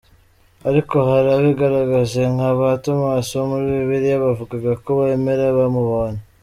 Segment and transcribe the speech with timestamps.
[0.69, 6.21] Ariko hari abigaragaje nka ba ‘Thomas’ wo muri Bibiliya bavugaga ko bemera bamubonye.